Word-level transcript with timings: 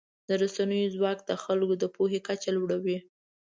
د 0.27 0.29
رسنیو 0.41 0.93
ځواک 0.95 1.19
د 1.29 1.31
خلکو 1.43 1.73
د 1.79 1.83
پوهې 1.95 2.19
کچه 2.27 2.49
لوړوي. 2.57 2.97